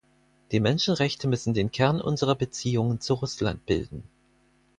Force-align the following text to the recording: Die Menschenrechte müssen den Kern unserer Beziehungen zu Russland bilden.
Die 0.51 0.59
Menschenrechte 0.59 1.27
müssen 1.27 1.53
den 1.53 1.69
Kern 1.71 2.01
unserer 2.01 2.33
Beziehungen 2.33 3.01
zu 3.01 3.13
Russland 3.13 3.67
bilden. 3.67 4.01